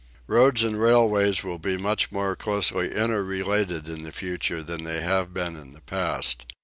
[0.25, 5.01] Roads and railways will be much more closely inter related in the future than they
[5.01, 6.51] have been in the past.